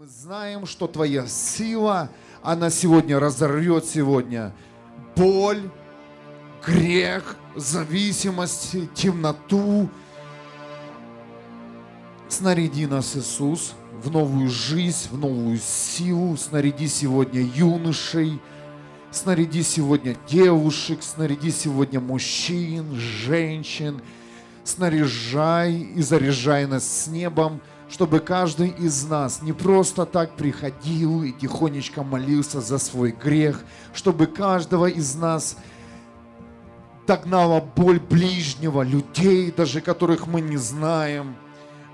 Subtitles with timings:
[0.00, 2.08] Мы знаем, что Твоя сила,
[2.42, 4.54] она сегодня разорвет сегодня
[5.14, 5.70] боль,
[6.64, 9.90] грех, зависимость, темноту.
[12.30, 16.34] Снаряди нас, Иисус, в новую жизнь, в новую силу.
[16.38, 18.40] Снаряди сегодня юношей,
[19.10, 24.00] снаряди сегодня девушек, снаряди сегодня мужчин, женщин.
[24.64, 27.60] Снаряжай и заряжай нас с небом–
[27.90, 34.26] чтобы каждый из нас не просто так приходил и тихонечко молился за свой грех, чтобы
[34.26, 35.56] каждого из нас
[37.06, 41.34] догнала боль ближнего, людей, даже которых мы не знаем.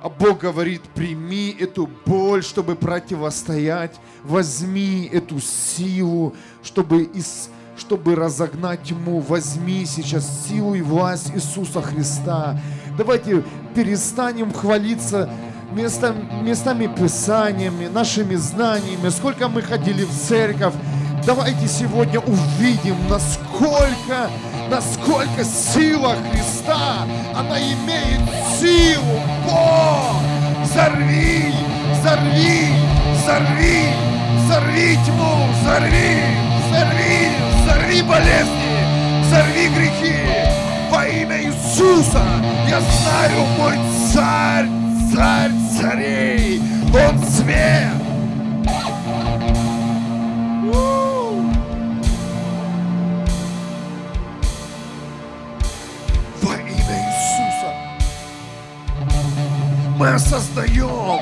[0.03, 8.83] А Бог говорит, прими эту боль, чтобы противостоять, возьми эту силу, чтобы, из, чтобы разогнать
[8.83, 12.61] тьму, возьми сейчас силу и власть Иисуса Христа.
[12.99, 13.43] Давайте
[13.75, 15.31] перестанем хвалиться
[15.73, 20.75] места, местами Писаниями, нашими знаниями, сколько мы ходили в церковь.
[21.27, 24.31] Давайте сегодня увидим, насколько,
[24.71, 28.21] насколько сила Христа, она имеет
[28.61, 29.21] силу.
[29.45, 30.23] Бог,
[30.63, 31.53] взорви,
[31.93, 32.69] взорви,
[33.15, 33.89] взорви,
[34.39, 36.23] взорви тьму, взорви,
[36.69, 37.31] взорви,
[37.65, 40.17] взорви болезни, взорви грехи.
[40.91, 42.23] Во имя Иисуса
[42.69, 43.77] я знаю, мой
[44.13, 44.69] царь,
[45.13, 46.61] царь царей,
[46.93, 47.93] он свет.
[56.43, 57.71] Во имя Иисуса
[59.99, 61.21] мы осознаем,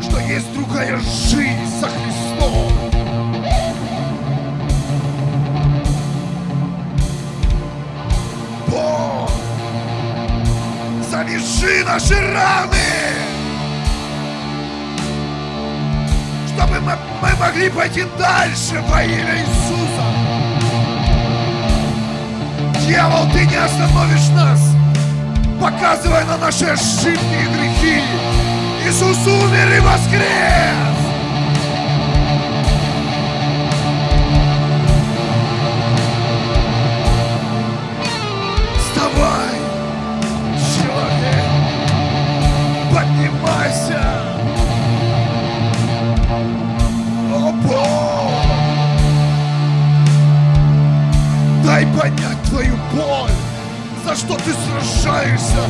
[0.00, 2.95] что есть другая жизнь со Христом.
[11.86, 12.76] Наши раны,
[16.48, 16.92] чтобы мы,
[17.22, 20.06] мы могли пойти дальше во имя Иисуса.
[22.86, 24.60] Дьявол, ты не остановишь нас,
[25.60, 28.02] показывая на наши ошибки и грехи.
[28.84, 30.96] Иисус умер и воскрес.
[38.78, 39.55] Вставай,
[47.66, 48.30] Бог,
[51.64, 53.30] дай понять твою боль,
[54.04, 55.62] за что ты сражаешься,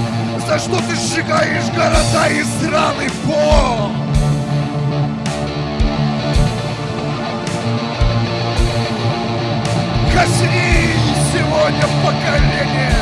[0.46, 3.90] за что ты сжигаешь города и страны, Бог.
[10.12, 12.92] Коснись сегодня поколение,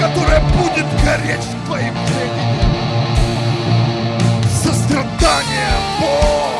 [0.00, 2.64] которое будет гореть в твоем времени.
[4.62, 6.53] Сострадание, Бог.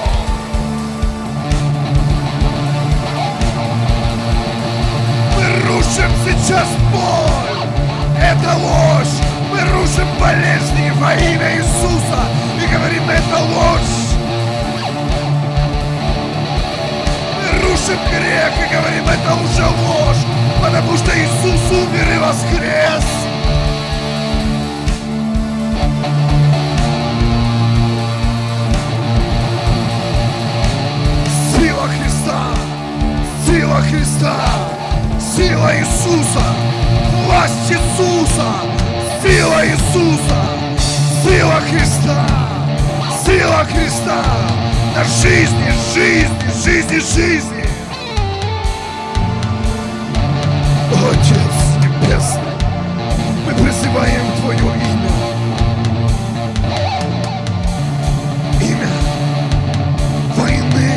[5.95, 7.69] Рушим сейчас боль.
[8.21, 9.21] Это ложь.
[9.51, 12.21] Мы рушим болезни во имя Иисуса.
[12.63, 14.17] И говорим, это ложь.
[17.39, 20.25] Мы рушим грех и говорим, это уже ложь.
[20.63, 23.05] Потому что Иисус умер и воскрес.
[31.57, 32.41] Сила Христа!
[33.47, 34.74] Сила Христа!
[35.37, 36.45] Сила Иисуса!
[37.27, 38.53] Власть Иисуса!
[39.21, 40.39] Сила Иисуса!
[41.25, 42.25] Сила Христа!
[43.27, 44.23] Сила Христа!
[44.95, 47.65] На жизни, жизни, жизни, жизни!
[50.93, 52.55] Отец Небесный,
[53.45, 55.15] мы призываем Твое имя.
[58.61, 58.93] Имя
[60.37, 60.93] войны,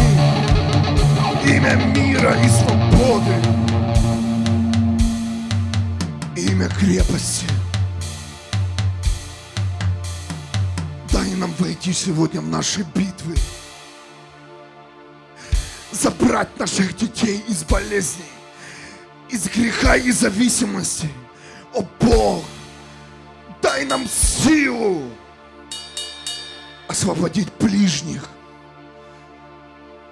[1.44, 3.36] имя мира и свободы,
[6.68, 7.46] имя крепости.
[11.12, 13.36] Дай нам войти сегодня в наши битвы,
[15.92, 18.26] забрать наших детей из болезней,
[19.30, 21.10] из греха и зависимости.
[21.74, 22.44] О Бог,
[23.62, 25.10] дай нам силу
[26.88, 28.28] освободить ближних,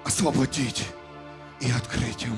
[0.03, 0.85] освободить
[1.59, 2.35] и открыть им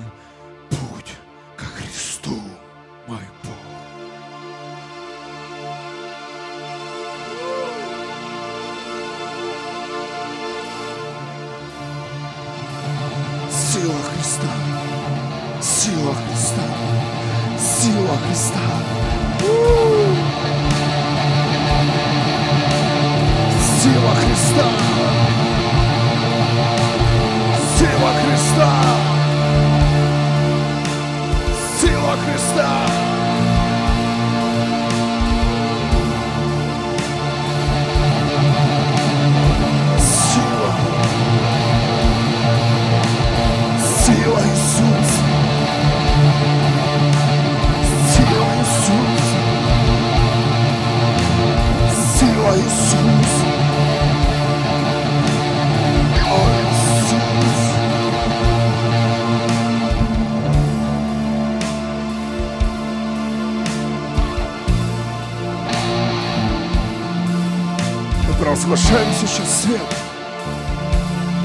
[68.67, 69.81] провозглашаем сейчас свет.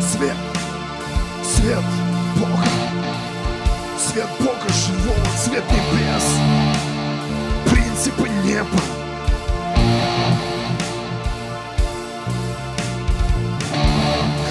[0.00, 0.36] Свет.
[1.44, 1.84] Свет
[2.36, 2.64] Бога.
[3.96, 6.24] Свет Бога живого, свет небес.
[7.70, 8.80] Принципы неба.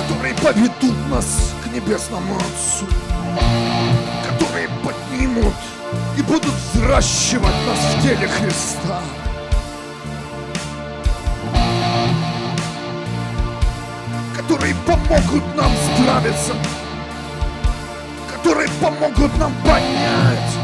[0.02, 2.86] Которые поведут нас к небесному Отцу.
[4.30, 5.54] Которые поднимут
[6.18, 9.02] и будут взращивать нас в теле Христа.
[14.86, 16.54] Помогут нам справиться,
[18.34, 20.62] которые помогут нам понять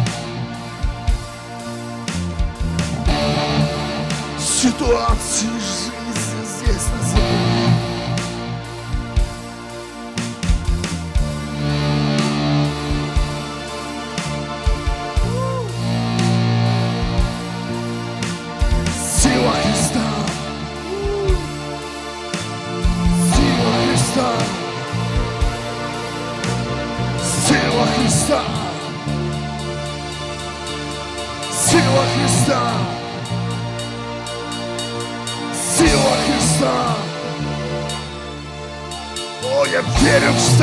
[4.40, 5.87] ситуации жизни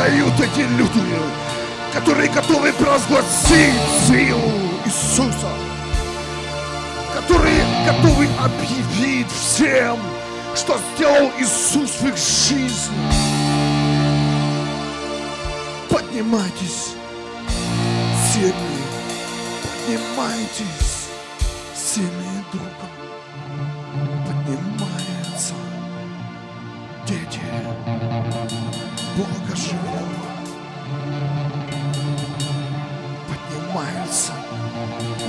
[0.05, 1.01] встают эти люди,
[1.95, 3.75] которые готовы провозгласить
[4.07, 4.53] силу
[4.85, 5.49] Иисуса
[7.15, 9.97] которые готовы объявить всем,
[10.57, 12.97] что сделал Иисус в их жизни.
[15.89, 16.95] Поднимайтесь,
[18.33, 18.53] семьи,
[19.63, 21.09] поднимайтесь,
[21.75, 23.04] семьи духом.
[29.55, 30.09] Живого.
[33.29, 34.33] Поднимаются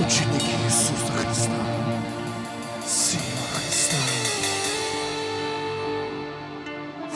[0.00, 1.62] ученики Иисуса Христа.
[2.84, 4.02] Сила Христа.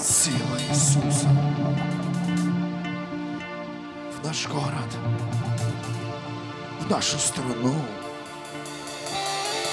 [0.00, 1.28] Сила Иисуса.
[4.12, 4.96] В наш город.
[6.78, 7.74] В нашу страну.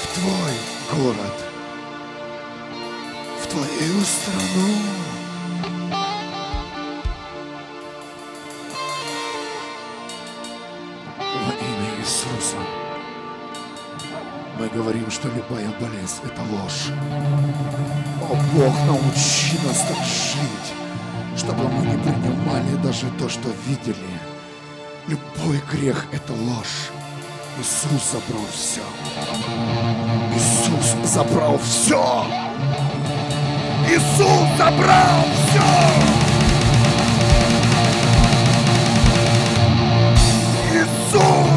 [0.01, 1.46] В твой город.
[15.19, 16.91] Что любая болезнь– это ложь.
[18.21, 20.75] О, Бог, научи нас так жить,
[21.35, 23.95] чтобы мы не принимали даже то, что видели.
[25.07, 26.91] Любой грех– это ложь.
[27.57, 28.81] Иисус забрал все.
[30.35, 32.25] Иисус забрал все.
[33.89, 35.63] Иисус забрал все.
[40.73, 41.56] Иисус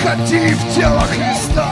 [0.00, 1.68] Входи в тело Христа.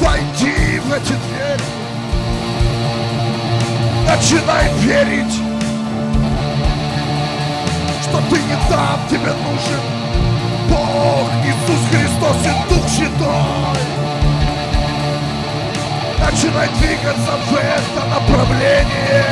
[0.00, 1.62] Войди в эти двери.
[4.08, 5.34] Начинай верить,
[8.02, 9.82] что ты не там, тебе нужен
[10.68, 13.78] Бог, Иисус Христос и Дух Святой.
[16.18, 19.24] Начинай двигаться в это направление.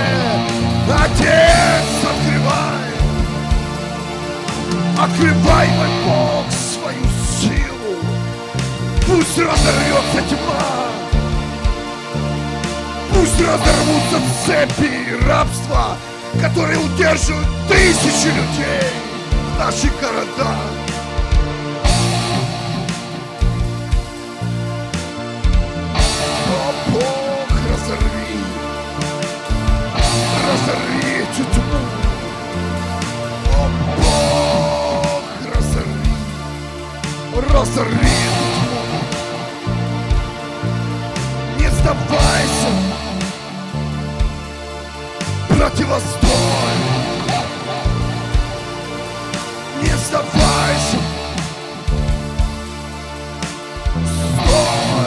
[0.89, 2.46] Отец, открывай.
[4.99, 7.05] Открывай, мой Бог, свою
[7.39, 7.99] силу.
[9.07, 10.87] Пусть разорвется тьма.
[13.11, 15.99] Пусть разорвутся цепи рабства,
[16.41, 18.91] которые удерживают тысячи людей
[19.55, 20.57] в наших городах.
[26.89, 28.41] Бог, разорви,
[30.47, 32.06] разорви эту тьму.
[37.41, 38.09] Разорви.
[41.59, 42.71] Не сдавайся,
[45.49, 46.31] противостой.
[49.83, 50.99] Не сдавайся,
[54.07, 55.07] стой.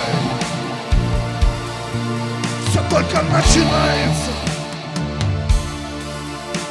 [2.69, 4.31] Все только начинается.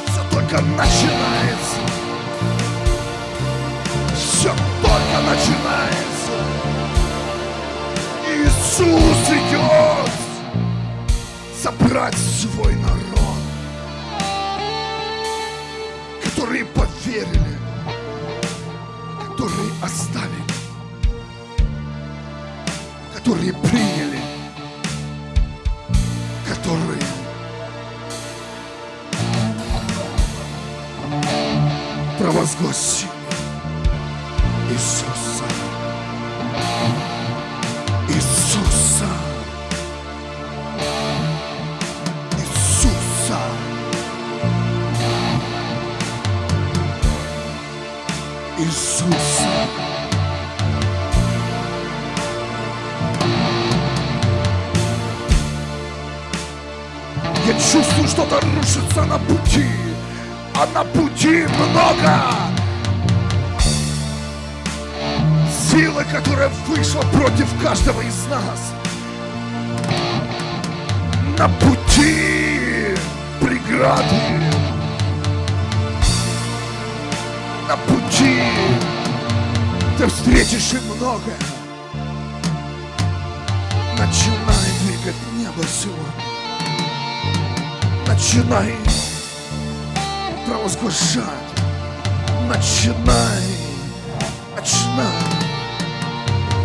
[0.07, 1.88] Все только начинается.
[5.09, 6.31] Только начинается.
[8.27, 10.11] Иисус идет
[11.61, 13.39] собрать свой народ,
[16.23, 17.57] которые поверили,
[19.27, 20.43] которые оставили,
[23.15, 24.19] которые приняли
[26.47, 26.99] которые
[32.17, 33.18] провозгласили
[57.59, 59.65] чувствую, что-то рушится на пути.
[60.55, 62.49] А на пути много
[65.69, 68.73] силы, которая вышла против каждого из нас.
[71.37, 72.95] На пути
[73.39, 74.03] преграды.
[77.67, 78.41] На пути
[79.97, 81.37] ты встретишь и многое.
[83.97, 86.28] Начинай двигать небо сегодня.
[88.19, 88.75] Начинай
[90.45, 91.23] провозглашать.
[92.49, 93.43] Начинай.
[94.57, 95.07] Начинай.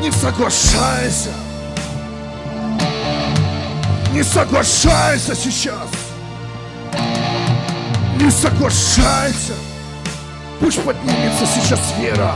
[0.00, 1.30] Не соглашайся.
[4.12, 5.90] Не соглашайся сейчас.
[8.20, 9.54] Не соглашайся.
[10.58, 12.34] Пусть поднимется сейчас вера.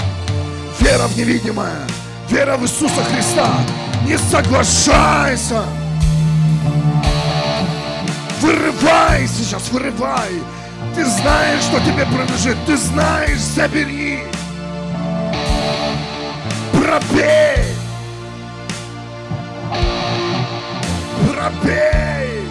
[0.78, 1.80] Вера в невидимое.
[2.30, 3.50] Вера в Иисуса Христа.
[4.06, 5.64] Не соглашайся.
[8.40, 10.42] Вырывай сейчас, вырывай.
[10.94, 12.56] Ты знаешь, что тебе принадлежит.
[12.66, 14.20] Ты знаешь, забери.
[16.72, 17.74] Пробей.
[21.26, 22.42] Пробей.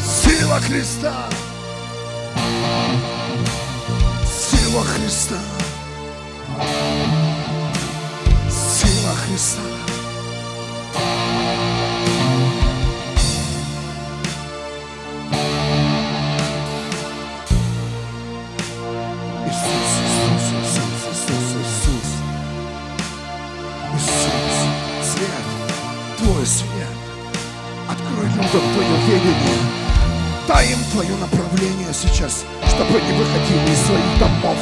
[0.00, 1.12] Сила Христа.
[4.24, 5.38] Сила Христа.
[8.50, 9.91] Сила Христа.
[27.92, 29.58] Открой людям Твое видение.
[30.48, 34.56] Дай им Твое направление сейчас, чтобы они выходили из своих домов,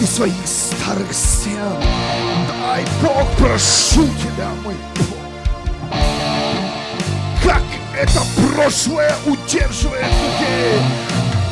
[0.00, 1.80] из своих старых стен.
[2.60, 6.00] Дай, Бог, прошу Тебя, мой Бог.
[7.44, 7.62] Как
[7.96, 8.20] это
[8.52, 10.80] прошлое удерживает людей.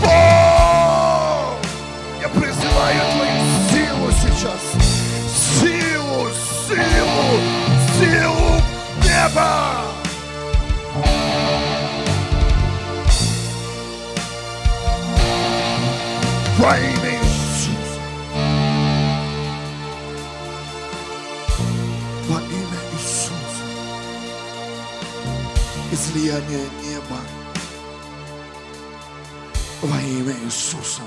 [0.01, 0.11] Бог!
[2.21, 3.39] Я призываю Твою
[3.71, 4.63] силу сейчас.
[5.61, 6.29] Силу,
[6.67, 7.41] силу,
[8.01, 8.63] силу
[9.05, 10.00] неба!
[16.61, 18.00] Во имя Иисуса.
[22.29, 23.64] Во имя Иисуса.
[25.90, 27.17] Излияние неба.
[29.81, 31.00] Во имя Иисуса.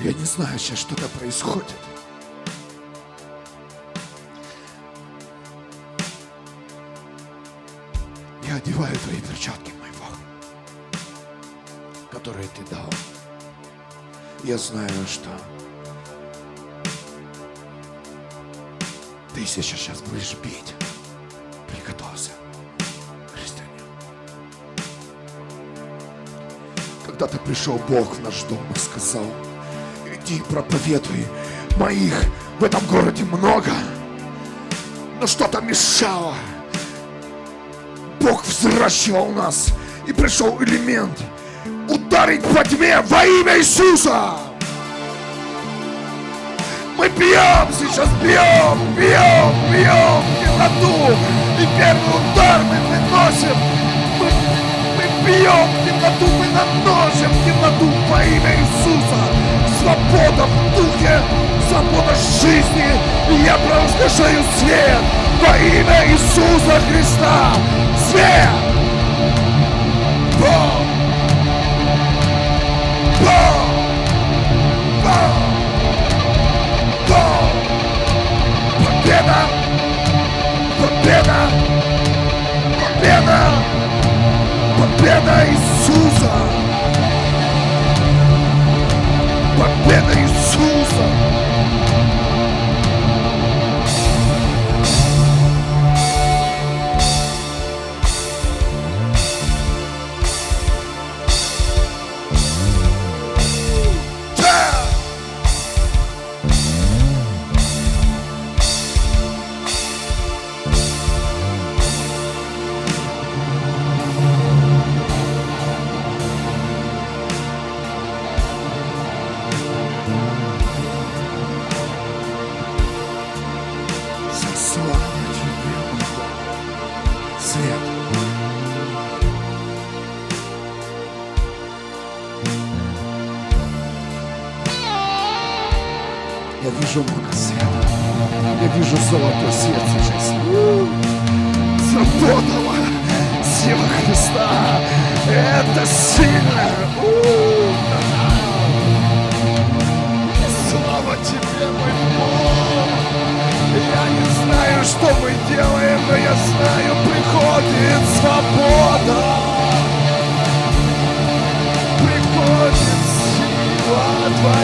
[0.00, 1.76] Я не знаю сейчас, что-то происходит.
[8.42, 9.72] Я одеваю твои перчатки,
[12.48, 12.90] которые ты дал.
[14.44, 15.28] Я знаю, что
[19.34, 20.74] ты сейчас будешь бить.
[21.68, 22.30] Приготовься,
[23.34, 23.70] христианин.
[27.06, 29.26] Когда-то пришел Бог в наш дом и сказал,
[30.06, 31.26] иди проповедуй,
[31.78, 32.14] моих
[32.58, 33.72] в этом городе много,
[35.20, 36.34] но что-то мешало.
[38.20, 39.68] Бог взращивал нас,
[40.06, 41.22] и пришел элемент
[41.88, 44.32] ударить по тьме во имя Иисуса.
[46.96, 51.16] Мы бьем сейчас, бьем, бьем, бьем темноту.
[51.60, 53.56] И первый удар мы выносим.
[54.18, 54.26] Мы,
[54.96, 59.20] мы бьем темноту, мы наносим темноту во имя Иисуса.
[59.80, 61.20] Свобода в духе,
[61.68, 62.90] свобода жизни.
[63.30, 65.02] И я провозглашаю свет
[65.40, 67.52] во имя Иисуса Христа.
[68.10, 68.68] Свет!
[85.08, 85.68] Победа Иисуса!
[85.88, 86.07] Победа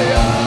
[0.04, 0.43] сила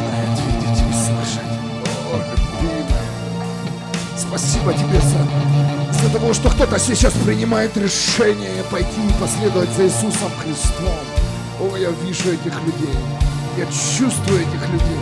[0.00, 1.50] начинает видеть и слышать.
[2.12, 2.84] О, любимый.
[4.16, 10.30] Спасибо тебе за, за того, что кто-то сейчас принимает решение пойти и последовать за Иисусом
[10.42, 10.94] Христом.
[11.60, 12.96] О, я вижу этих людей.
[13.56, 15.00] Я чувствую этих людей.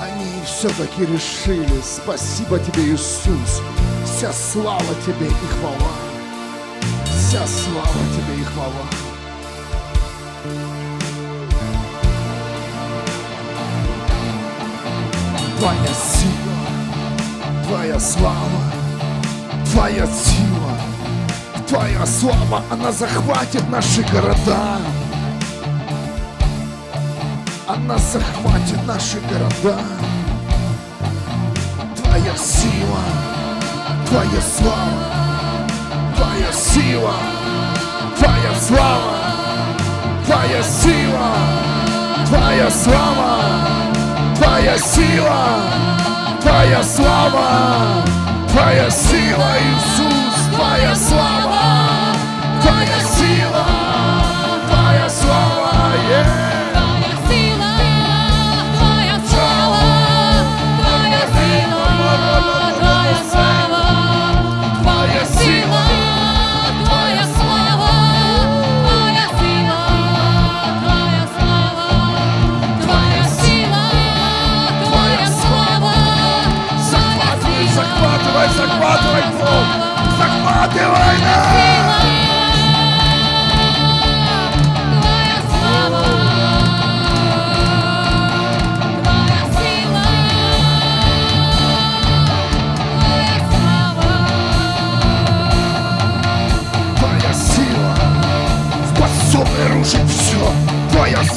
[0.00, 1.80] Они все-таки решили.
[1.82, 3.62] Спасибо тебе, Иисус.
[4.04, 5.92] Вся слава тебе и хвала.
[7.06, 9.13] Вся слава тебе и хвала.
[15.64, 18.60] Твоя сила, Твоя слава,
[19.72, 20.76] Твоя сила,
[21.66, 24.76] Твоя слава, она захватит наши города.
[27.66, 29.80] Она захватит наши города.
[31.96, 33.00] Твоя сила,
[34.06, 35.64] Твоя слава,
[36.14, 37.14] Твоя сила,
[38.18, 39.16] Твоя слава,
[40.26, 41.30] Твоя сила,
[42.26, 43.63] Твоя слава,
[44.44, 45.46] Твоя сила,
[46.42, 48.04] Твоя слава,
[48.50, 52.14] Твоя сила, Иисус, Твоя слава,
[52.60, 53.53] Твоя сила,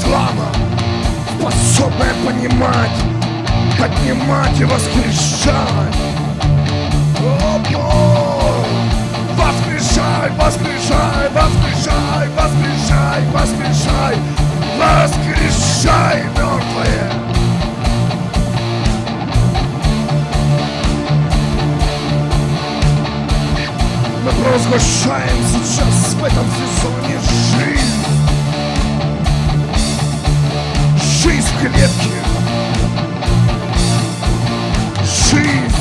[0.08, 0.48] Слава
[1.38, 2.98] способная понимать,
[3.78, 5.98] поднимать и воскрешать.
[7.76, 8.64] О!
[9.36, 14.18] Воскрешай, воскрешай, воскрешай, воскрешай, воскрешай,
[14.80, 17.12] воскрешай, мертвые.
[24.24, 27.20] Мы провозглашаем сейчас в этом сезоне
[27.60, 28.07] жизнь.
[31.28, 32.10] Жизнь в клетке.
[35.04, 35.77] Жизнь.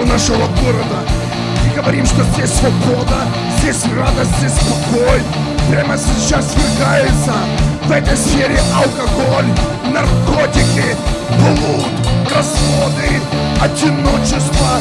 [0.00, 0.98] Атмосферу нашего города.
[1.66, 3.26] И говорим, что здесь свобода,
[3.58, 5.22] здесь радость, здесь покой.
[5.70, 7.34] Прямо сейчас свергается
[7.84, 9.46] в этой сфере алкоголь,
[9.92, 10.96] наркотики,
[11.38, 11.86] блуд,
[12.34, 13.20] разводы,
[13.60, 14.80] одиночество.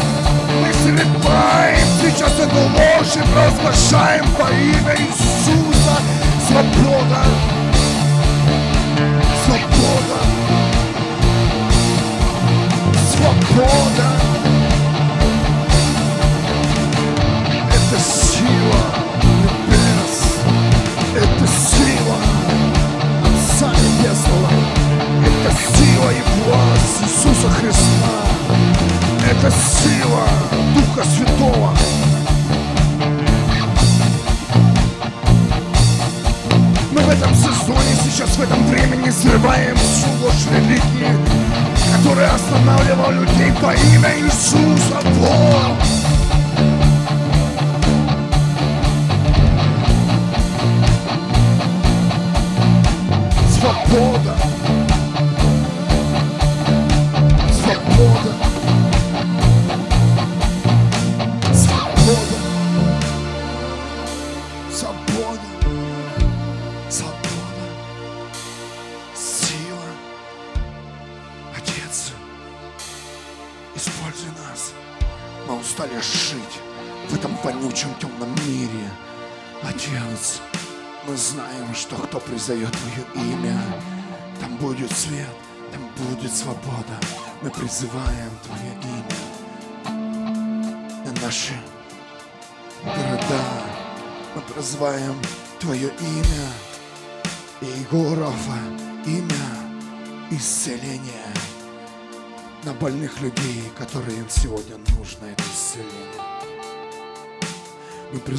[0.62, 6.00] Мы срываем сейчас эту ложь и провозглашаем во имя Иисуса
[6.48, 7.24] свобода.
[9.46, 10.20] Свобода.
[13.12, 14.29] Свобода.
[27.20, 28.10] Иисуса Христа.
[29.30, 30.24] Это сила
[30.74, 31.74] Духа Святого.
[36.92, 41.16] Мы в этом сезоне, сейчас в этом времени срываем всю ложь религии,
[41.98, 45.09] которая останавливала людей во имя Иисуса.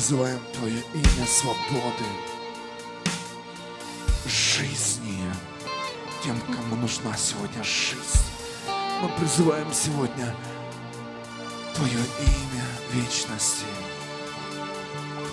[0.00, 2.06] Призываем Твое имя свободы,
[4.24, 5.20] жизни
[6.24, 8.24] тем, кому нужна сегодня жизнь.
[9.02, 10.34] Мы призываем сегодня
[11.74, 13.66] Твое имя вечности,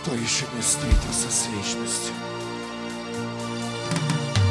[0.01, 2.13] кто еще не встретился с вечностью.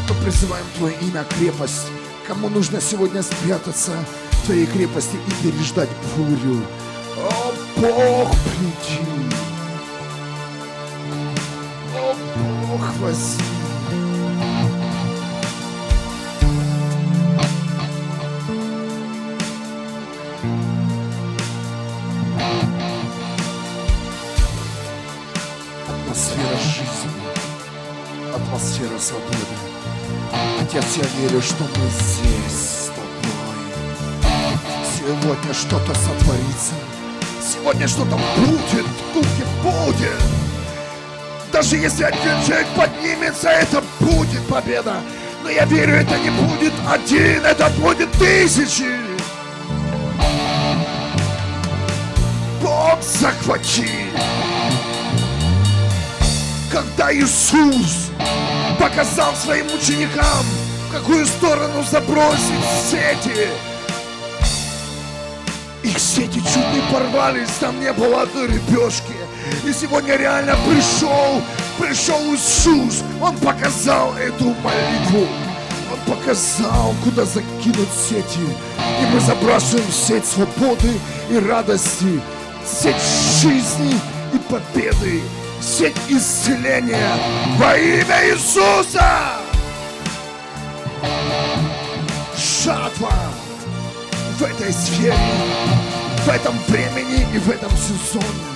[0.08, 1.88] Мы призываем Твое имя крепость,
[2.26, 3.92] кому нужно сегодня спрятаться
[4.30, 6.62] в Твоей крепости и переждать бурю.
[7.18, 9.25] О, Бог, приди!
[13.06, 13.44] Возьми!
[25.86, 27.12] Атмосфера жизни,
[28.34, 29.36] атмосфера свободы.
[30.60, 34.32] Отец, я верю, что мы здесь с тобой.
[34.98, 36.74] Сегодня что-то сотворится.
[37.40, 40.45] Сегодня что-то будет, духе будет.
[41.56, 44.96] Даже если один человек поднимется, это будет победа.
[45.42, 48.84] Но я верю, это не будет один, это будет тысячи.
[52.60, 53.88] Бог захвати.
[56.70, 58.10] Когда Иисус
[58.78, 60.44] показал своим ученикам,
[60.90, 63.48] в какую сторону забросить сети,
[65.82, 69.25] их сети чуть не порвались, там не было одной рыбешки.
[69.64, 71.42] И сегодня реально пришел,
[71.78, 73.02] пришел Иисус.
[73.20, 75.26] Он показал эту молитву.
[75.92, 78.46] Он показал, куда закинуть сети.
[79.00, 80.92] И мы забрасываем сеть свободы
[81.30, 82.20] и радости,
[82.64, 82.96] сеть
[83.40, 83.98] жизни
[84.32, 85.22] и победы,
[85.60, 87.12] сеть исцеления
[87.56, 89.32] во имя Иисуса.
[92.36, 93.12] Жатва
[94.38, 95.14] в этой сфере,
[96.24, 98.55] в этом времени и в этом сезоне.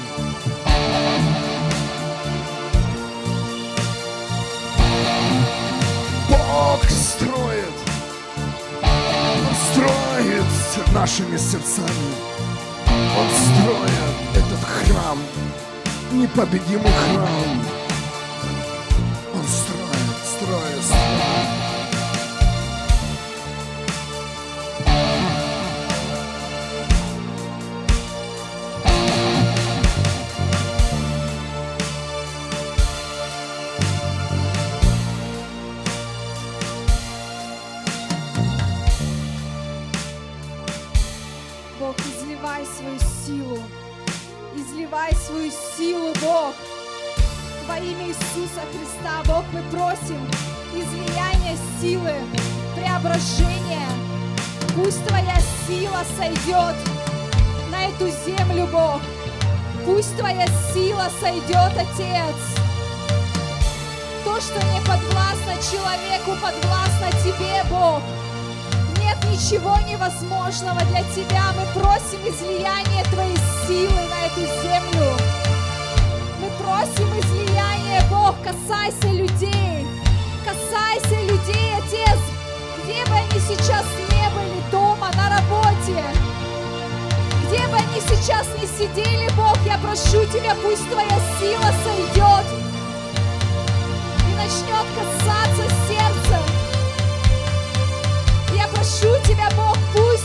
[9.80, 11.88] Строит нашими сердцами.
[12.86, 15.18] Он строит этот храм,
[16.12, 17.79] непобедимый храм.
[48.40, 50.18] Иисуса Христа, Бог, мы просим
[50.72, 52.14] излияния силы,
[52.74, 53.86] преображения
[54.74, 56.76] Пусть Твоя сила сойдет
[57.70, 59.00] на эту землю, Бог.
[59.84, 62.36] Пусть Твоя сила сойдет, Отец.
[64.24, 68.00] То, что не подвластно человеку, подвластно Тебе, Бог.
[69.00, 71.52] Нет ничего невозможного для Тебя.
[71.56, 75.12] Мы просим излияния Твоей силы на эту землю.
[76.40, 77.49] Мы просим излияния,
[78.10, 79.86] Бог, касайся людей.
[80.44, 82.18] Касайся людей, Отец,
[82.82, 86.04] где бы они сейчас не были, дома, на работе.
[87.46, 92.46] Где бы они сейчас не сидели, Бог, я прошу Тебя, пусть Твоя сила сойдет
[94.28, 96.38] и начнет касаться сердца.
[98.54, 100.24] Я прошу Тебя, Бог, пусть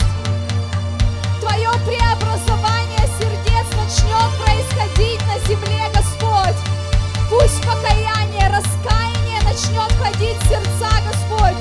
[1.40, 6.85] Твое преобразование сердец начнет происходить на земле, Господь.
[7.28, 11.56] Пусть покаяние, раскаяние начнет ходить в сердца, Господь.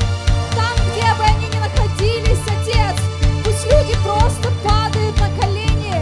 [0.55, 2.95] Там, где бы они ни находились, Отец,
[3.43, 5.95] пусть люди просто падают на колени,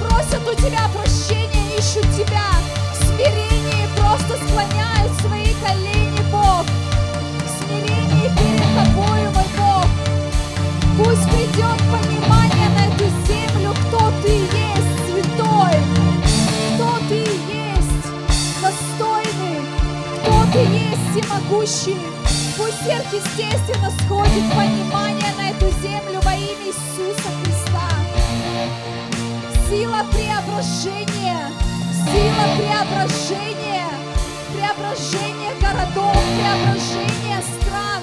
[0.00, 2.50] просят у Тебя прощения, ищут Тебя
[2.92, 6.64] в смирении, просто склоняют свои колени, Бог.
[6.64, 9.73] В смирении перед Тобою, мой Бог.
[21.24, 21.98] Всемогущий.
[22.56, 27.88] Пусть сверхъестественно сходит понимание на эту землю во имя Иисуса Христа.
[29.68, 31.50] Сила преображения,
[32.04, 33.88] сила преображения,
[34.54, 38.02] преображение городов, преображение стран.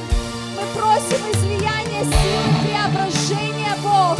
[0.55, 4.17] Мы просим излияния силы преображения, Бог.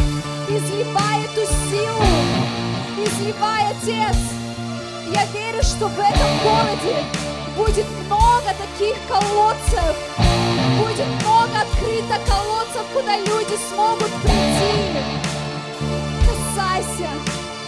[0.48, 2.04] Изливай эту силу,
[2.98, 4.16] изливай, Отец.
[5.12, 9.96] Я верю, что в этом городе будет много таких колодцев,
[10.78, 14.98] будет много открыто колодцев, куда люди смогут прийти.
[16.26, 17.10] Касайся,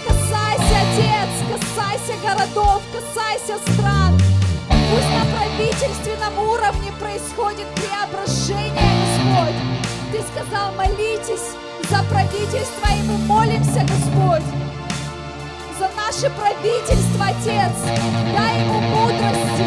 [0.06, 4.18] касайся, Отец, касайся городов, касайся стран.
[4.68, 9.54] Пусть на правительственном уровне происходит преображение, Господь.
[10.12, 11.56] Ты сказал, молитесь
[11.90, 14.63] за правительство, и мы молимся, Господь.
[15.78, 17.74] За наше правительство, Отец.
[18.36, 19.64] Дай ему мудрости,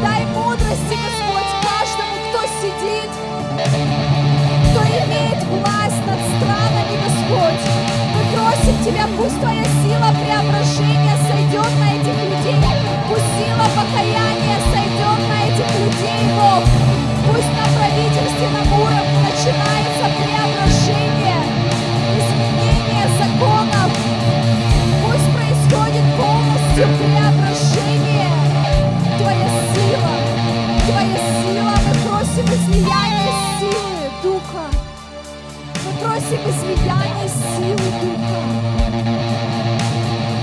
[0.00, 3.10] дай мудрости, Господь, каждому, кто сидит,
[4.70, 7.62] кто имеет власть над странами, Господь.
[8.14, 12.56] Мы просим Тебя, пусть Твоя сила преображения сойдет на этих людей.
[13.08, 16.64] Пусть сила покаяния сойдет на этих людей, Бог.
[17.28, 21.25] Пусть на правительственном уровне начинается преображение,
[26.84, 28.28] преображение.
[29.18, 30.12] Твоя сила,
[30.86, 32.46] Твоя сила, мы просим
[33.58, 34.66] силы Духа.
[35.84, 36.42] Мы просим
[37.56, 38.40] силы Духа.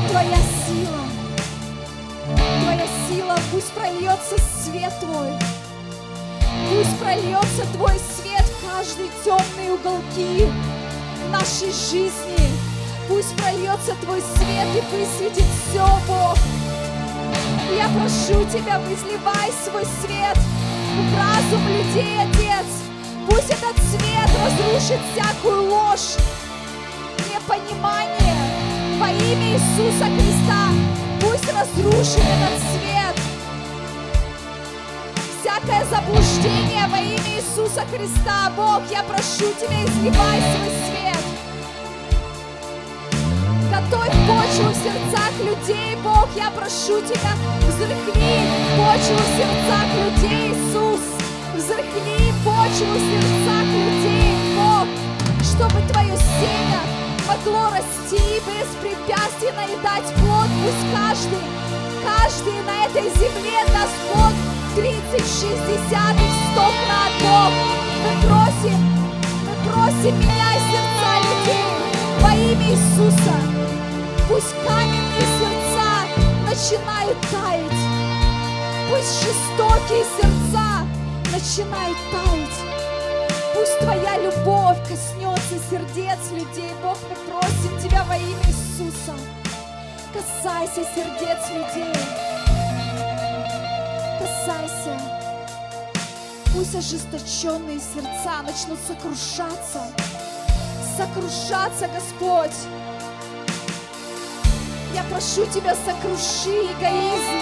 [0.09, 1.03] Твоя сила,
[2.63, 5.31] Твоя сила, пусть прольется свет Твой.
[6.71, 10.51] Пусть прольется Твой свет в темные уголки
[11.31, 12.32] нашей жизни.
[13.07, 16.37] Пусть прольется Твой свет и высветит все, Бог.
[17.75, 22.65] Я прошу Тебя, изливай свой свет в разум людей, Отец.
[23.29, 26.17] Пусть этот свет разрушит всякую ложь,
[27.27, 28.35] непонимание
[28.99, 30.69] во имя Иисуса Христа.
[31.19, 33.15] Пусть разрушит этот свет.
[35.41, 38.51] Всякое заблуждение во имя Иисуса Христа.
[38.55, 40.92] Бог, я прошу Тебя, изливай свой свет.
[44.63, 47.33] Почву в сердцах людей, Бог, я прошу Тебя,
[47.67, 48.41] взрыхли
[48.77, 51.01] почву в сердцах людей, Иисус.
[51.55, 54.87] Взрыхли почву в сердцах людей, Бог,
[55.43, 56.79] чтобы Твое семя
[57.27, 60.47] могло расти без препятствий наедать плод.
[60.61, 61.43] Пусть каждый,
[62.03, 64.33] каждый на этой земле даст плод
[64.75, 67.53] 30, 60 и 100 крат, Бог.
[68.03, 68.79] Мы просим,
[69.43, 71.65] мы просим, меняй сердца людей
[72.21, 73.82] во имя Иисуса.
[74.29, 75.89] Пусть каменные сердца
[76.47, 77.83] начинают таять.
[78.89, 80.87] Пусть жестокие сердца
[81.31, 82.59] начинают таять.
[83.53, 86.71] Пусть Твоя любовь коснется сердец людей.
[86.81, 89.13] Бог, мы просим Тебя во имя Иисуса.
[90.13, 91.93] Касайся сердец людей.
[94.19, 94.99] Касайся.
[96.53, 99.81] Пусть ожесточенные сердца начнут сокрушаться.
[100.95, 102.82] Сокрушаться, Господь.
[104.93, 107.39] Я прошу Тебя, сокруши эгоизм.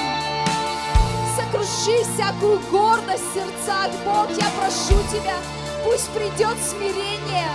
[1.35, 4.29] Сокруши всякую гордость в сердцах, Бог.
[4.29, 5.35] Я прошу Тебя,
[5.83, 7.49] Пусть придет смирение.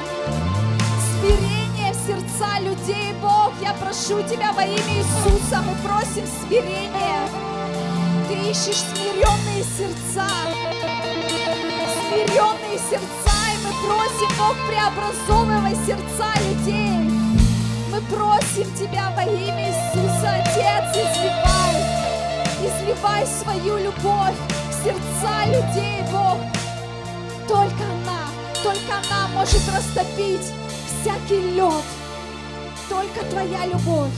[1.20, 3.52] Смирение в сердца людей, Бог.
[3.62, 5.62] Я прошу Тебя во имя Иисуса.
[5.62, 7.28] Мы просим смирения.
[8.28, 10.26] Ты ищешь смиренные сердца.
[12.08, 13.36] Смиренные сердца.
[13.54, 17.05] И мы просим, Бог, преобразовывай сердца людей.
[17.96, 21.76] Мы просим Тебя во имя Иисуса, Отец, изливай.
[22.60, 24.34] Изливай свою любовь
[24.68, 26.36] в сердца людей, Бог.
[27.48, 28.28] Только она,
[28.62, 30.52] только она может растопить
[31.00, 31.84] всякий лед.
[32.90, 34.12] Только Твоя любовь.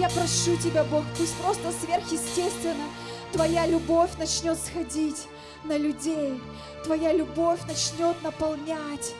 [0.00, 2.86] Я прошу Тебя, Бог, пусть просто сверхъестественно
[3.32, 5.28] Твоя любовь начнет сходить
[5.62, 6.42] на людей.
[6.82, 9.14] Твоя любовь начнет наполнять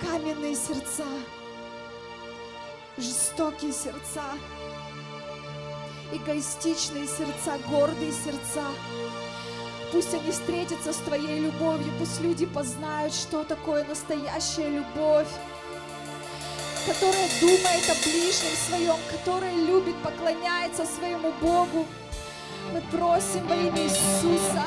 [0.00, 1.04] каменные сердца,
[2.98, 4.24] жестокие сердца,
[6.12, 8.64] эгоистичные сердца, гордые сердца.
[9.92, 15.28] Пусть они встретятся с Твоей любовью, пусть люди познают, что такое настоящая любовь,
[16.86, 21.86] которая думает о ближнем своем, которая любит, поклоняется своему Богу.
[22.72, 24.64] Мы просим во имя Иисуса,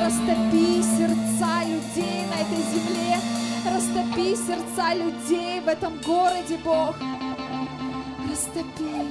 [0.00, 3.18] растопи сердца людей на этой земле,
[3.64, 6.96] растопи сердца людей в этом городе, Бог.
[8.30, 9.08] Растопи,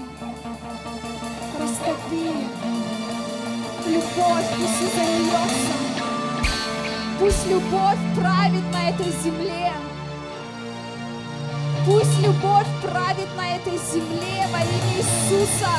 [1.59, 2.29] растопи.
[3.87, 5.49] Любовь пусть и.
[7.19, 9.71] Пусть любовь правит на этой земле.
[11.85, 15.73] Пусть любовь правит на этой земле во имя Иисуса.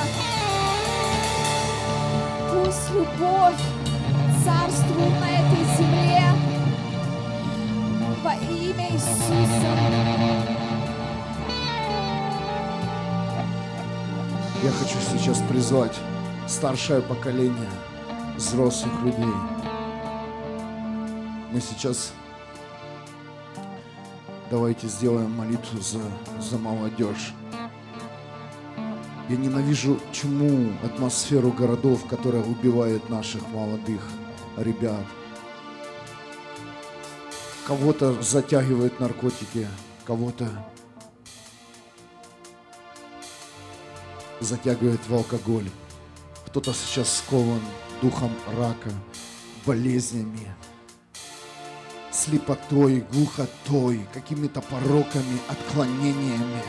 [2.51, 3.63] Пусть любовь
[4.45, 6.23] царствует на этой земле
[8.25, 9.98] во имя Иисуса.
[14.65, 15.97] Я хочу сейчас призвать
[16.49, 17.71] старшее поколение
[18.37, 19.33] взрослых людей.
[21.53, 22.13] Мы сейчас
[24.51, 26.01] давайте сделаем молитву за,
[26.41, 27.35] за молодежь.
[29.29, 34.01] Я ненавижу чуму, атмосферу городов, которая убивает наших молодых
[34.57, 35.05] ребят.
[37.65, 39.69] Кого-то затягивает наркотики,
[40.05, 40.49] кого-то
[44.41, 45.69] затягивает в алкоголь.
[46.47, 47.61] Кто-то сейчас скован
[48.01, 48.91] духом рака,
[49.67, 50.55] болезнями,
[52.13, 56.63] слепотой, глухотой, какими-то пороками, отклонениями.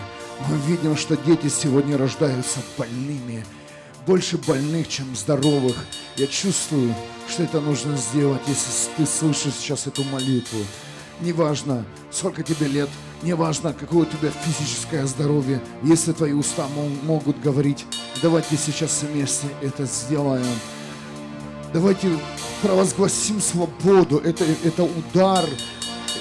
[0.47, 3.45] Мы видим, что дети сегодня рождаются больными,
[4.05, 5.75] больше больных, чем здоровых.
[6.15, 6.93] Я чувствую,
[7.27, 10.59] что это нужно сделать, если ты слышишь сейчас эту молитву.
[11.21, 12.89] Неважно, сколько тебе лет,
[13.23, 17.85] неважно, какое у тебя физическое здоровье, если твои уста мо- могут говорить,
[18.21, 20.45] давайте сейчас вместе это сделаем.
[21.73, 22.09] Давайте
[22.61, 24.17] провозгласим свободу.
[24.17, 25.45] Это, это удар.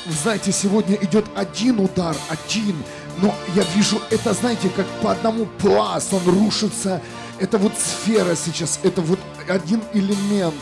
[0.07, 2.77] Вы знаете, сегодня идет один удар, один.
[3.23, 7.01] Но я вижу это, знаете, как по одному пласт он рушится.
[7.39, 9.19] Это вот сфера сейчас, это вот
[9.49, 10.55] один элемент.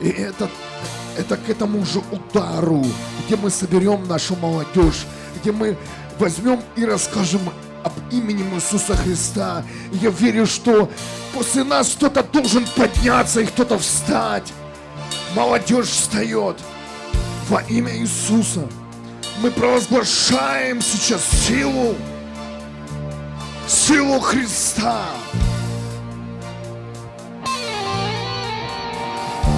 [0.00, 0.48] И это,
[1.18, 2.84] это к этому же удару,
[3.26, 5.06] где мы соберем нашу молодежь,
[5.40, 5.76] где мы
[6.18, 7.40] возьмем и расскажем
[7.84, 9.64] об имени Иисуса Христа.
[9.92, 10.90] Я верю, что
[11.34, 14.52] после нас кто-то должен подняться и кто-то встать.
[15.34, 16.56] Молодежь встает
[17.48, 18.66] во имя Иисуса.
[19.42, 21.96] Мы провозглашаем сейчас силу,
[23.66, 25.06] силу Христа.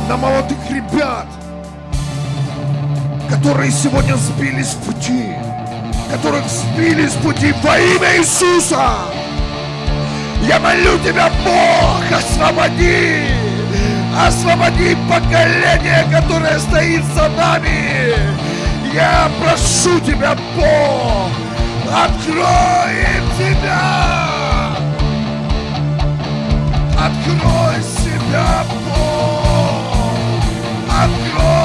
[0.09, 1.27] На молодых ребят,
[3.29, 5.35] которые сегодня сбились с пути,
[6.11, 8.97] которых сбили с пути во имя Иисуса.
[10.43, 13.23] Я молю Тебя, Бог, освободи!
[14.17, 18.15] Освободи поколение, которое стоит за нами!
[18.93, 21.31] Я прошу Тебя, Бог,
[21.91, 24.77] открой им Тебя!
[26.97, 30.45] Открой себя, Бог!
[30.89, 31.64] Открой!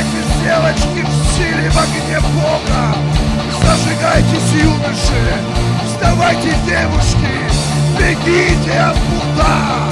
[0.00, 2.96] Зажигайте, девочки, в силе в огне Бога!
[3.62, 5.34] Зажигайтесь, юноши!
[5.86, 7.28] Вставайте, девушки!
[7.98, 9.90] Бегите от пута!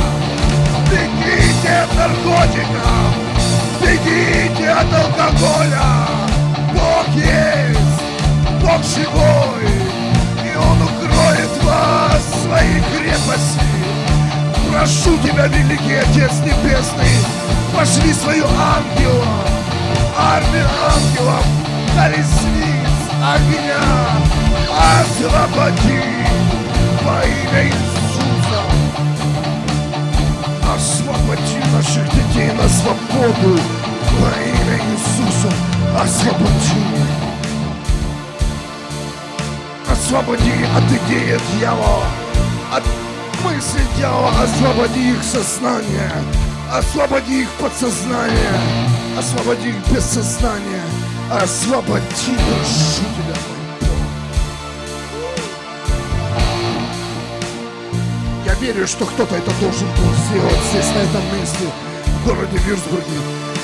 [0.90, 3.14] Бегите от наркотиков!
[3.82, 6.06] Бегите от алкоголя!
[6.72, 8.00] Бог есть!
[8.62, 9.68] Бог живой!
[10.42, 13.61] И Он укроет вас в своей крепости!
[14.70, 17.26] Прошу тебя, великий Отец Небесный,
[17.74, 19.57] пошли свою ангела!
[20.18, 21.44] Армию ангелов,
[21.94, 22.92] колесниц,
[23.22, 23.80] огня,
[25.00, 26.02] освободи
[27.04, 28.60] во имя Иисуса.
[30.74, 33.60] Освободи наших детей на свободу
[34.20, 35.52] во имя Иисуса.
[35.96, 36.88] Освободи.
[39.90, 42.04] Освободи от идеи дьявола,
[42.72, 42.84] от
[43.44, 46.12] мысли дьявола, освободи их сознание,
[46.72, 48.58] освободи их подсознание,
[49.18, 50.82] освободи их бессознание,
[51.30, 53.90] освободи душу тебя, мой Бог.
[58.46, 61.66] Я верю, что кто-то это должен был сделать здесь, на этом месте,
[62.06, 63.18] в городе Вирсбурге.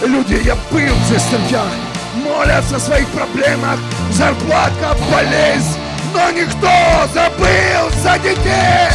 [0.05, 3.79] Люди, я был здесь в молятся о своих проблемах,
[4.11, 5.79] зарплатка, болезнь,
[6.13, 6.69] но никто
[7.13, 8.91] забыл за детей.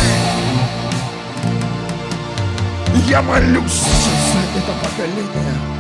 [3.08, 3.82] Я молюсь
[4.34, 5.79] за это поколение,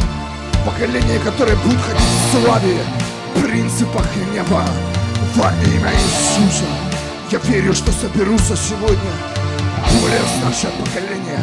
[0.65, 2.77] поколение, которое будет ходить в славе,
[3.41, 4.63] принципах неба
[5.35, 6.65] во имя Иисуса.
[7.31, 9.11] Я верю, что соберутся сегодня
[10.01, 11.39] более старшее поколение,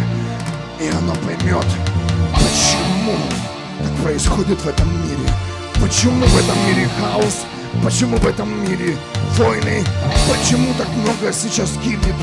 [0.81, 1.67] и оно поймет,
[2.35, 3.17] почему
[3.79, 5.31] так происходит в этом мире.
[5.81, 7.45] Почему в этом мире хаос,
[7.85, 8.97] почему в этом мире
[9.37, 9.85] войны,
[10.29, 12.14] почему так много сейчас гибнет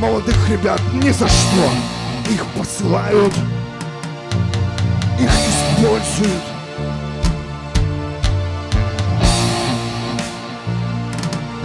[0.00, 1.70] молодых ребят ни за что.
[2.30, 3.32] Их посылают,
[5.20, 5.30] их
[5.84, 6.42] используют.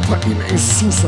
[0.08, 1.08] Во имя Иисуса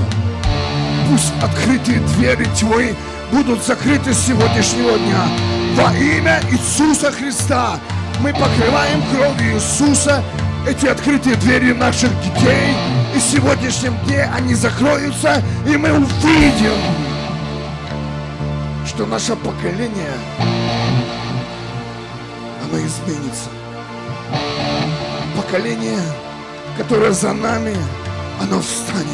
[1.10, 2.96] пусть открытые двери тьмы
[3.32, 5.28] будут закрыты с сегодняшнего дня.
[5.76, 7.80] Во имя Иисуса Христа
[8.20, 10.24] мы покрываем кровью Иисуса
[10.68, 12.76] эти открытые двери наших детей.
[13.16, 16.78] И в сегодняшнем дне они закроются, и мы увидим,
[18.86, 20.14] что наше поколение,
[22.72, 23.50] оно изменится.
[25.36, 26.00] Поколение,
[26.78, 27.76] которое за нами,
[28.40, 29.08] оно встанет.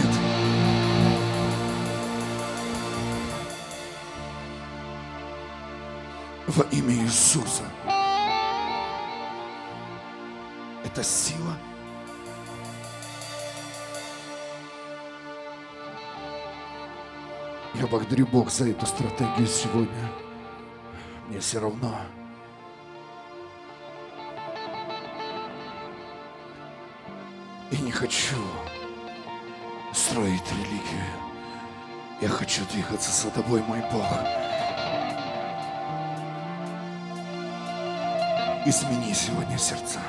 [6.47, 7.64] во имя Иисуса.
[10.84, 11.55] Это сила.
[17.76, 20.10] Я благодарю Бог за эту стратегию сегодня.
[21.28, 21.99] Мне все равно.
[27.70, 28.38] И не хочу
[29.93, 31.03] строить религию.
[32.22, 34.05] Я хочу двигаться за тобой, мой Бог.
[38.65, 39.99] Измени сегодня сердца.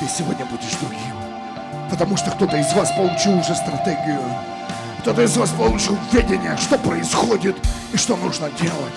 [0.00, 1.16] Ты сегодня будешь другим.
[1.88, 4.20] Потому что кто-то из вас получил уже стратегию.
[5.00, 7.56] Кто-то из вас получил видение, что происходит
[7.92, 8.94] и что нужно делать.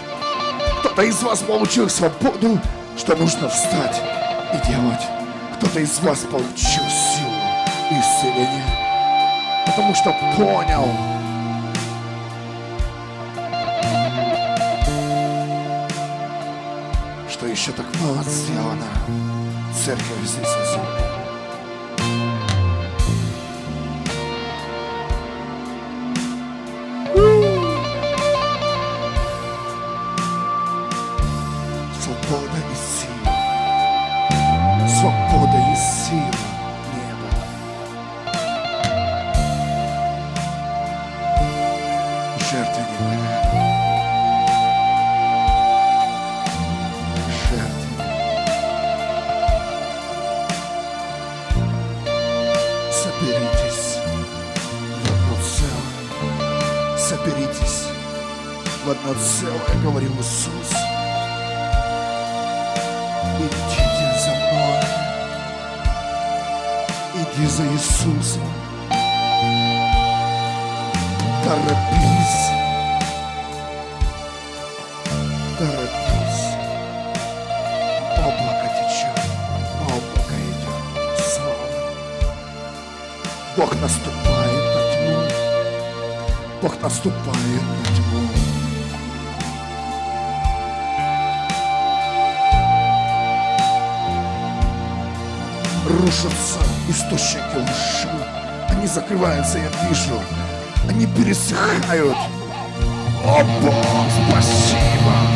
[0.80, 2.60] Кто-то из вас получил свободу,
[2.98, 4.02] что нужно встать
[4.54, 5.02] и делать.
[5.58, 6.84] Кто-то из вас получил
[8.00, 8.64] исцеление.
[9.66, 10.88] Потому что понял,
[17.30, 18.86] что еще так мало сделано
[19.74, 21.23] церковь здесь на земле.
[58.86, 60.72] В одно целое, говорил Иисус.
[63.40, 64.84] Идите за мной.
[67.16, 68.44] Иди за Иисусом.
[71.44, 72.50] Торопись.
[75.58, 76.46] Торопись.
[78.18, 79.22] Облако течет,
[79.86, 81.26] облако идет.
[81.26, 81.68] Слава.
[83.56, 85.18] Бог наступает на тьму.
[86.62, 87.93] Бог наступает на
[96.04, 98.10] Рушатся источники лжи.
[98.68, 100.22] Они закрываются, я вижу.
[100.90, 102.18] Они пересыхают.
[103.24, 103.74] О, Бог,
[104.30, 105.33] спасибо!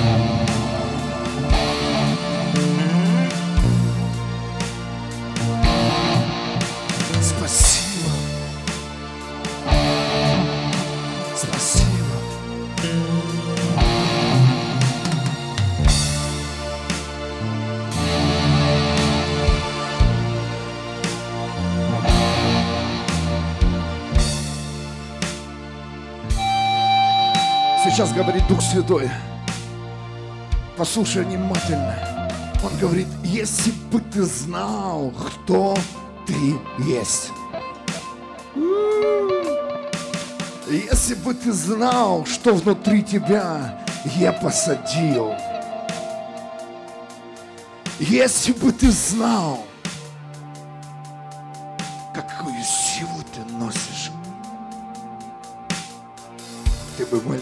[28.18, 29.12] Говорит Дух Святой.
[30.76, 31.96] Послушай внимательно.
[32.64, 35.78] Он говорит, если бы ты знал, кто
[36.26, 36.34] ты
[36.84, 37.32] есть.
[40.68, 45.36] Если бы ты знал, что внутри тебя я посадил.
[48.00, 49.64] Если бы ты знал,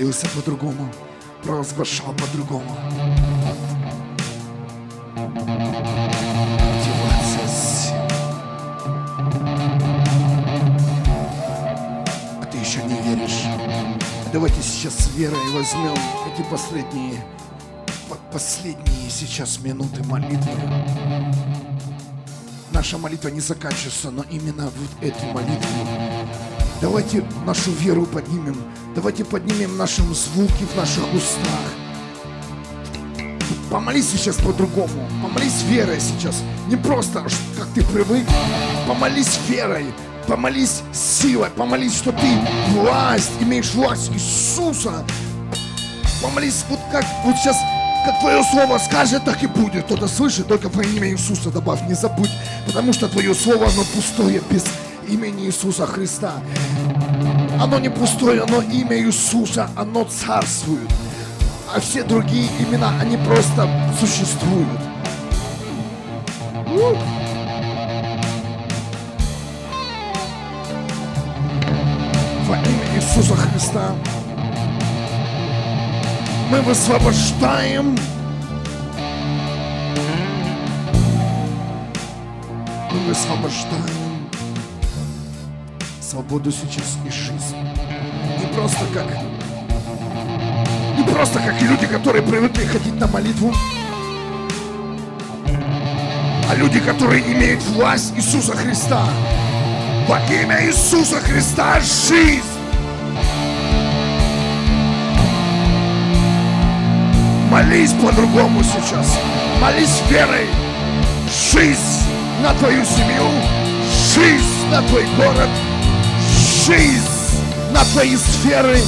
[0.06, 0.88] молился по-другому,
[1.44, 2.78] провозглашал по-другому.
[12.42, 13.44] А ты еще не веришь.
[14.32, 15.94] Давайте сейчас с верой возьмем
[16.32, 17.24] эти последние,
[18.10, 20.52] по- последние сейчас минуты молитвы.
[22.72, 25.88] Наша молитва не заканчивается, но именно вот эти молитвы
[26.86, 28.56] Давайте нашу веру поднимем.
[28.94, 31.74] Давайте поднимем наши звуки в наших устах.
[33.72, 35.10] Помолись сейчас по-другому.
[35.20, 36.44] Помолись верой сейчас.
[36.68, 37.26] Не просто,
[37.58, 38.28] как ты привык.
[38.88, 39.88] Помолись верой.
[40.28, 41.50] Помолись силой.
[41.50, 42.28] Помолись, что ты
[42.70, 45.04] власть, имеешь власть Иисуса.
[46.22, 47.58] Помолись вот как вот сейчас,
[48.06, 49.86] как твое слово скажет, так и будет.
[49.86, 52.30] Кто-то слышит, только во имя Иисуса добавь, не забудь.
[52.68, 54.64] Потому что твое слово, оно пустое без
[55.08, 56.34] имени Иисуса Христа.
[57.60, 60.90] Оно не пустое, но имя Иисуса, оно царствует.
[61.74, 63.68] А все другие имена, они просто
[64.00, 64.68] существуют.
[66.68, 66.96] У!
[72.48, 73.96] Во имя Иисуса Христа
[76.52, 77.98] мы высвобождаем
[82.92, 84.05] мы высвобождаем
[86.16, 87.58] свободу сейчас и жизнь.
[88.40, 89.06] Не просто как
[90.98, 93.54] не просто как люди, которые привыкли ходить на молитву,
[96.50, 99.04] а люди, которые имеют власть Иисуса Христа.
[100.08, 102.44] Во имя Иисуса Христа жизнь!
[107.52, 109.20] Молись по-другому сейчас.
[109.60, 110.48] Молись верой.
[111.52, 112.08] Жизнь
[112.42, 113.28] на твою семью,
[114.14, 115.50] жизнь на твой город,
[116.66, 117.00] жизнь
[117.72, 118.80] на твои сферы,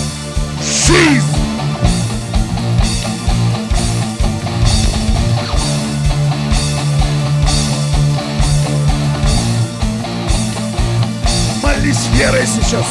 [0.87, 1.23] жизнь.
[11.61, 12.85] Молись верой сейчас.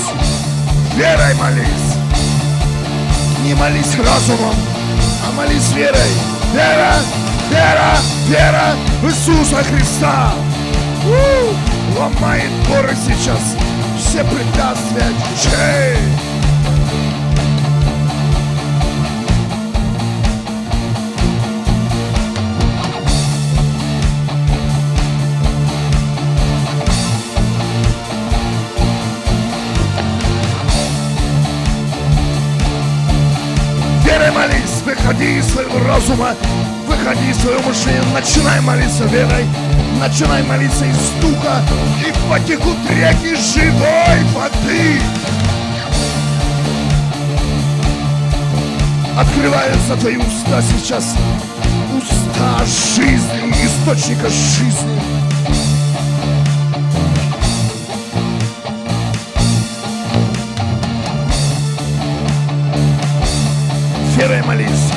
[0.95, 1.67] Верой молись.
[3.43, 4.55] Не молись разумом,
[5.27, 5.97] а молись верой.
[6.53, 6.95] Вера,
[7.51, 7.97] вера,
[8.29, 10.33] вера в Иисуса Христа.
[11.05, 11.99] У!
[11.99, 13.57] Ломает горы сейчас.
[14.17, 15.13] Все препятствия.
[15.43, 15.99] Чей!
[34.35, 36.35] Молись, выходи из своего разума,
[36.87, 39.47] выходи из своего мышления, начинай молиться верой,
[40.01, 41.63] начинай молиться из духа,
[42.07, 45.01] и потекут реки живой воды.
[49.19, 51.15] Открываются твои уста сейчас,
[51.97, 55.01] уста жизни, источника жизни.
[64.17, 64.93] Верой молись.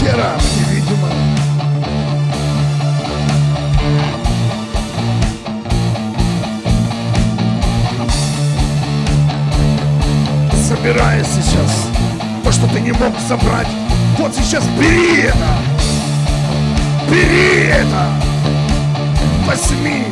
[0.00, 1.19] Вера невидима.
[10.82, 11.88] Собирай сейчас
[12.42, 13.66] то, что ты не мог собрать.
[14.16, 15.58] Вот сейчас бери это.
[17.10, 18.08] Бери это.
[19.46, 20.06] Возьми.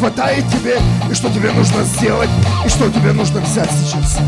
[0.00, 0.78] хватает тебе,
[1.10, 2.30] и что тебе нужно сделать,
[2.64, 4.18] и что тебе нужно взять сейчас.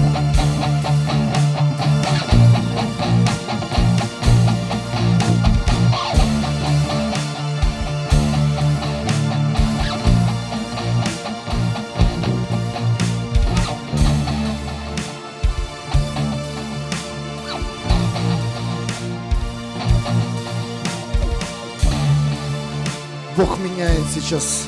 [23.39, 24.67] Бог меняет сейчас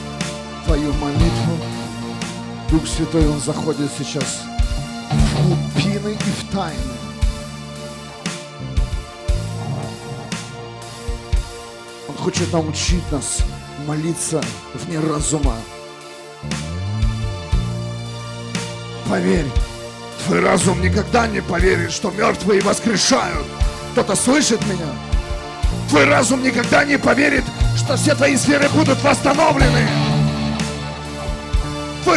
[3.15, 4.43] Святой, Он заходит сейчас
[5.11, 6.75] в глубины и в тайны.
[12.09, 13.43] Он хочет научить нас
[13.87, 14.43] молиться
[14.75, 15.55] вне разума.
[19.09, 19.47] Поверь,
[20.25, 23.47] твой разум никогда не поверит, что мертвые воскрешают.
[23.93, 24.89] Кто-то слышит меня?
[25.89, 27.45] Твой разум никогда не поверит,
[27.77, 30.04] что все твои сферы будут восстановлены.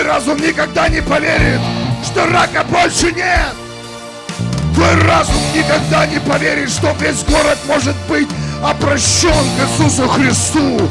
[0.08, 1.60] Разум никогда не поверит,
[2.02, 3.54] что рака больше нет.
[4.74, 8.30] Твой разум никогда не поверит, что весь город может быть
[8.64, 10.90] обращен к Иисусу Христу.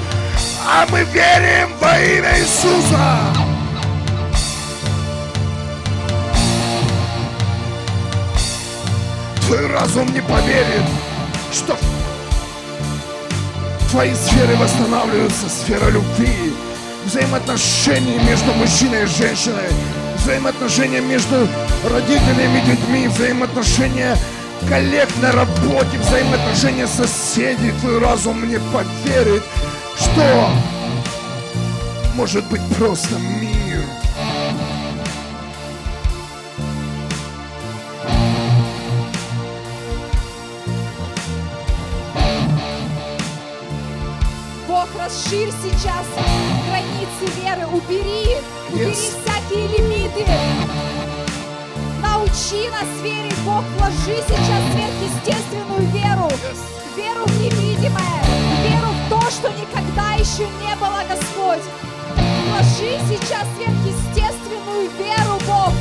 [0.69, 3.19] А мы верим во имя Иисуса.
[9.47, 10.85] Твой разум не поверит,
[11.55, 11.75] что
[13.91, 16.53] твои сферы восстанавливаются, сфера любви,
[17.07, 19.71] взаимоотношений между мужчиной и женщиной,
[20.17, 21.49] взаимоотношения между
[21.89, 24.17] родителями и детьми, взаимоотношения
[24.69, 27.73] коллег на работе, взаимоотношения соседей.
[27.81, 29.43] Твой разум не поверит,
[29.97, 30.51] что
[32.15, 33.85] может быть просто мир.
[44.67, 46.07] Бог, расширь сейчас
[47.17, 48.37] границы веры, убери,
[48.73, 49.15] убери Yes.
[49.25, 50.27] всякие лимиты.
[52.01, 56.31] Научи нас верить, Бог, вложи сейчас сверхъестественную веру,
[56.97, 58.23] веру в невидимое,
[58.65, 61.63] веру в то, что никогда еще не было, Господь.
[62.17, 65.73] Вложи сейчас сверхъестественную веру, Бог.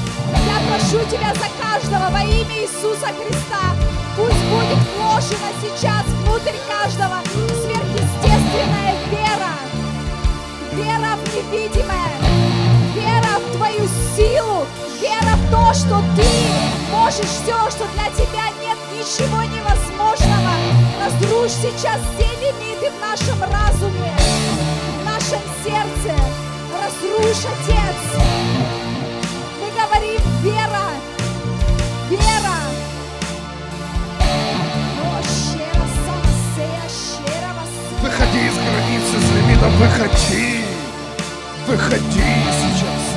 [0.48, 3.76] Я прошу Тебя за каждого во имя Иисуса Христа.
[4.16, 7.22] Пусть будет вложена сейчас внутрь каждого
[10.76, 12.12] Вера в невидимое.
[12.94, 14.66] Вера в Твою силу.
[15.00, 16.28] Вера в то, что Ты
[16.92, 20.52] можешь все, что для Тебя нет ничего невозможного.
[21.00, 24.14] Разрушь сейчас все лимиты в нашем разуме,
[25.02, 26.14] в нашем сердце.
[26.74, 28.24] Разрушь, Отец.
[29.62, 30.90] Мы говорим вера,
[32.10, 32.56] вера.
[38.02, 40.65] Выходи из границы, из лимитов, выходи.
[41.68, 42.22] Выходи
[42.62, 43.16] сейчас.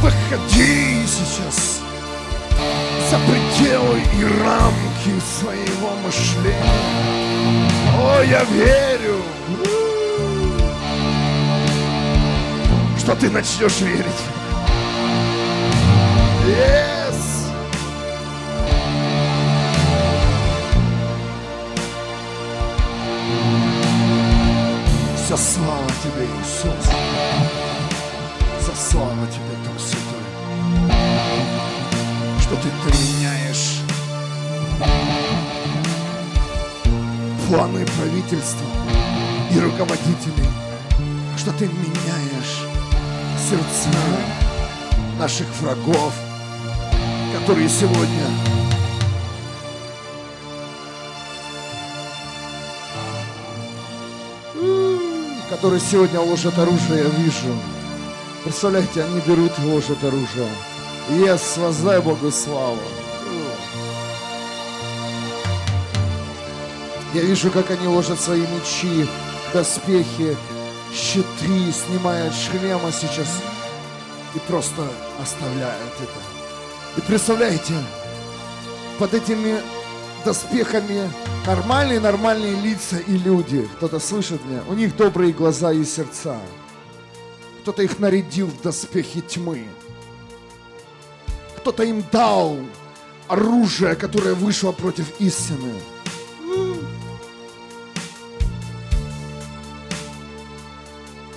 [0.00, 1.80] Выходи сейчас
[3.10, 6.54] за пределы и рамки своего мышления.
[7.98, 9.22] О, я верю,
[12.96, 14.22] что ты начнешь верить.
[16.46, 16.95] Yes!
[25.36, 26.86] Вся слава тебе, Иисус.
[28.60, 30.24] За слава тебе, Дух Святой.
[32.40, 33.82] Что ты, ты меняешь
[37.48, 38.66] планы правительства
[39.50, 40.48] и руководителей.
[41.36, 42.62] Что ты меняешь
[43.38, 43.90] сердца
[45.18, 46.14] наших врагов,
[47.38, 48.65] которые сегодня
[55.66, 57.52] которые сегодня ложат оружие, я вижу.
[58.44, 60.48] Представляете, они берут и ложат оружие.
[61.08, 62.78] Ес, воздай Богу славу.
[67.14, 69.08] Я вижу, как они ложат свои мечи,
[69.52, 70.36] доспехи,
[70.94, 73.42] щиты, снимают шлема сейчас
[74.36, 74.86] и просто
[75.20, 76.96] оставляют это.
[76.96, 77.74] И представляете,
[79.00, 79.60] под этими
[80.24, 81.10] доспехами
[81.46, 83.68] нормальные, нормальные лица и люди.
[83.76, 84.62] Кто-то слышит меня?
[84.68, 86.38] У них добрые глаза и сердца.
[87.62, 89.66] Кто-то их нарядил в доспехи тьмы.
[91.58, 92.58] Кто-то им дал
[93.28, 95.72] оружие, которое вышло против истины.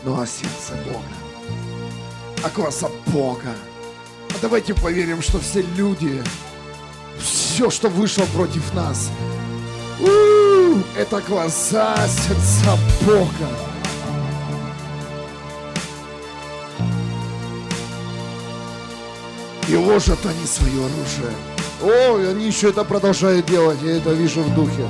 [0.05, 1.03] Ну а сердце Бога,
[2.43, 3.55] а глаза Бога.
[4.30, 6.24] А давайте поверим, что все люди,
[7.20, 9.12] все, что вышло против нас,
[10.02, 13.50] у, это глаза сердца Бога.
[19.68, 21.34] И ложат они свое оружие.
[21.82, 24.86] О, они еще это продолжают делать, я это вижу в духе.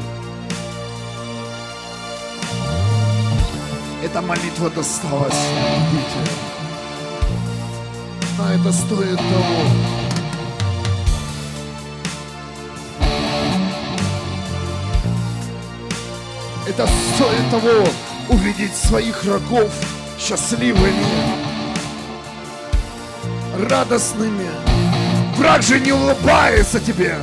[4.04, 5.36] Эта молитва досталась
[5.92, 6.36] Питеру.
[8.38, 10.09] Но это стоит того.
[16.70, 17.84] Это стоит того
[18.30, 19.72] увидеть своих врагов
[20.20, 21.04] счастливыми,
[23.68, 24.48] радостными.
[25.36, 27.18] Враг же не улыбается тебе.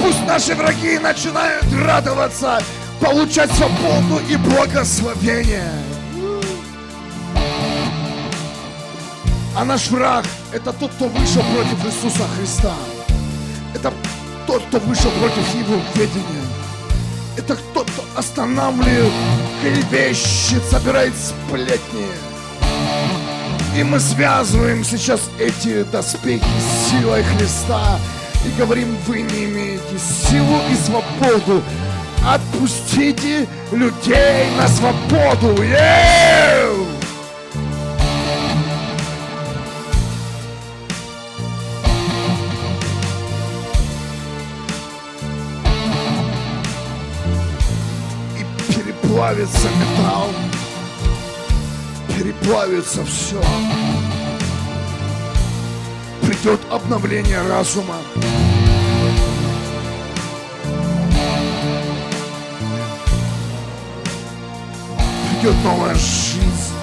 [0.00, 2.62] Пусть наши враги начинают радоваться,
[2.98, 5.70] получать свободу и благословение.
[9.54, 12.72] А наш враг– это тот, кто вышел против Иисуса Христа.
[13.74, 13.92] Это
[14.46, 16.42] тот, кто вышел против Его ведения.
[17.36, 17.56] Это
[17.92, 19.12] кто останавливает
[19.60, 22.06] клевещет, собирает сплетни.
[23.76, 26.44] И мы связываем сейчас эти доспехи
[26.90, 27.98] силой Христа
[28.44, 31.62] и говорим, вы не имеете силу и свободу.
[32.26, 35.62] Отпустите людей на свободу.
[35.62, 36.81] Еу!
[49.22, 50.28] Переплавится металл,
[52.08, 53.40] переплавится все.
[56.22, 57.94] Придет обновление разума.
[65.30, 66.74] Придет новая жизнь.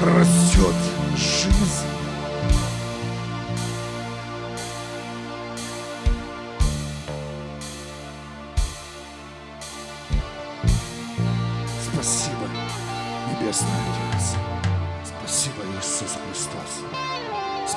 [0.00, 0.89] Прорастет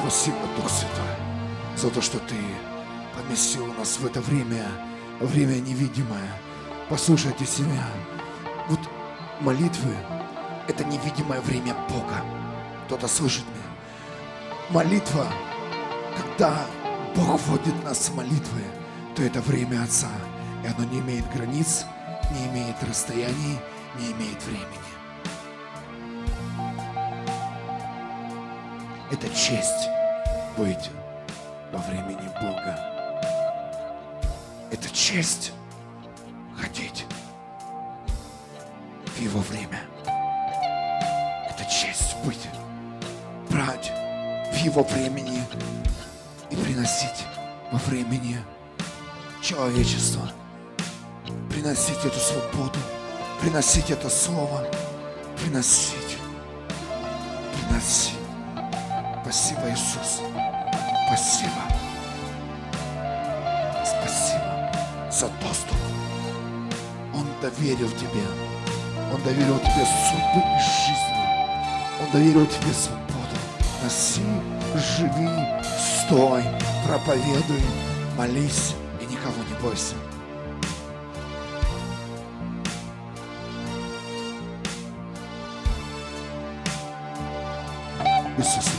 [0.03, 1.15] Спасибо, Дух Святой,
[1.77, 2.35] за то, что Ты
[3.15, 4.65] поместил нас в это время,
[5.21, 6.29] время невидимое.
[6.89, 7.87] Послушайте себя.
[8.67, 8.81] Вот
[9.39, 9.95] молитвы–
[10.67, 12.21] это невидимое время Бога.
[12.85, 14.71] Кто-то слышит меня?
[14.71, 15.25] Молитва,
[16.17, 16.65] когда
[17.15, 18.61] Бог вводит нас в молитвы,
[19.15, 20.11] то это время Отца.
[20.65, 21.85] И оно не имеет границ,
[22.33, 23.57] не имеет расстояний,
[23.97, 24.92] не имеет времени.
[29.13, 29.89] Это честь
[30.57, 30.89] быть
[31.71, 32.79] во времени Бога.
[34.71, 35.51] Это честь
[36.59, 37.05] ходить
[39.05, 39.81] в Его время.
[41.47, 42.49] Это честь быть,
[43.51, 43.91] брать
[44.51, 45.43] в Его времени
[46.49, 47.23] и приносить
[47.71, 48.37] во времени
[49.43, 50.27] человечества.
[51.51, 52.79] Приносить эту свободу,
[53.39, 54.67] приносить это слово,
[55.37, 56.17] приносить,
[57.53, 58.12] приносить.
[59.23, 60.21] Спасибо, Иисус.
[61.07, 61.61] Спасибо.
[63.85, 64.71] Спасибо
[65.09, 65.77] за доступ.
[67.13, 68.23] Он доверил тебе.
[69.13, 71.13] Он доверил тебе судьбы и жизнь.
[72.01, 73.37] Он доверил тебе свободу.
[73.81, 74.21] Носи,
[74.97, 75.29] живи,
[76.05, 76.43] стой,
[76.85, 77.63] проповедуй,
[78.17, 79.95] молись и никого не бойся.
[88.37, 88.72] Иисус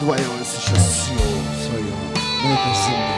[0.00, 1.20] удваивает сейчас силу
[1.66, 1.92] свою
[2.42, 3.16] на этой земле.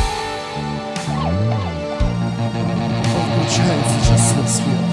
[3.14, 4.92] Он включает сейчас свой свет.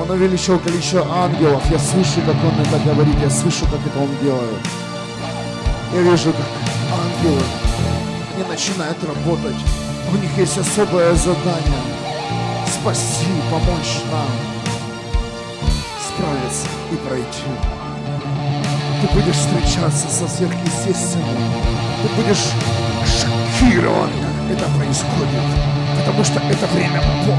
[0.00, 1.62] Он увеличил количество ангелов.
[1.70, 3.14] Я слышу, как он это говорит.
[3.20, 4.66] Я слышу, как это он делает.
[5.94, 6.46] Я вижу, как
[6.92, 7.42] ангелы,
[8.34, 9.56] они начинают работать.
[10.12, 11.82] У них есть особое задание.
[12.66, 14.26] Спасти, помочь нам
[16.00, 17.81] справиться и пройти
[19.02, 21.26] ты будешь встречаться со сверхъестественным.
[22.02, 22.52] Ты будешь
[23.04, 25.42] шокирован, как это происходит.
[25.98, 27.36] Потому что это время Бога.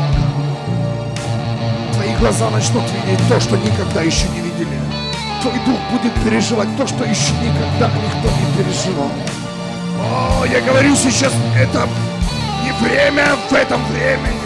[1.93, 4.78] Твои глаза начнут видеть то, что никогда еще не видели.
[5.41, 9.11] Твой дух будет переживать то, что еще никогда никто не переживал.
[10.01, 11.88] О, я говорю сейчас, это
[12.64, 14.42] не время в этом времени.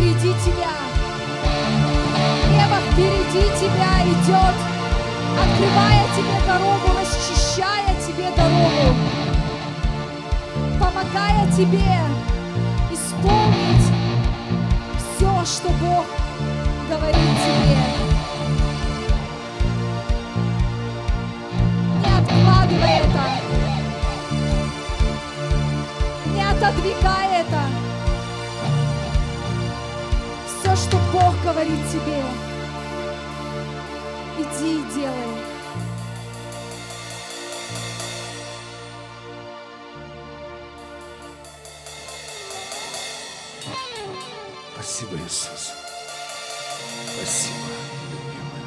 [0.00, 0.72] Впереди тебя.
[2.50, 4.56] Небо впереди тебя идет,
[5.38, 8.96] открывая тебе дорогу, расчищая тебе дорогу,
[10.78, 12.00] помогая тебе
[12.90, 13.92] исполнить
[14.96, 16.06] все, что Бог
[16.88, 17.76] говорит тебе.
[22.00, 23.24] Не откладывай это.
[26.34, 27.79] Не отодвигай это.
[31.20, 32.22] Бог говорит тебе,
[34.38, 35.50] иди и делай.
[44.74, 45.72] Спасибо, Иисус.
[47.14, 47.68] Спасибо,
[48.10, 48.64] любимый.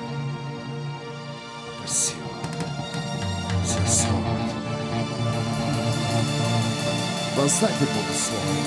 [1.80, 2.30] Спасибо.
[3.66, 4.38] За слово.
[7.36, 8.63] Воздайте Богу слово.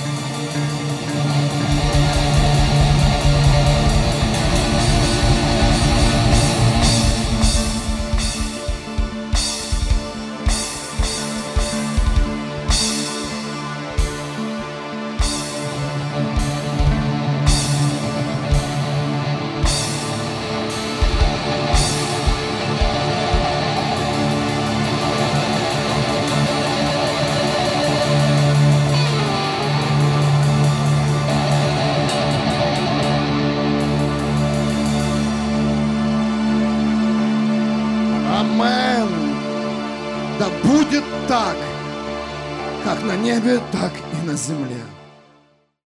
[44.47, 44.76] Земле.